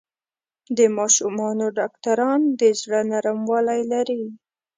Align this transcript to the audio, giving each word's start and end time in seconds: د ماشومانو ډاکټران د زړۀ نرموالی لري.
د 0.77 0.79
ماشومانو 0.97 1.65
ډاکټران 1.77 2.41
د 2.59 2.61
زړۀ 2.79 3.01
نرموالی 3.11 3.81
لري. 3.91 4.23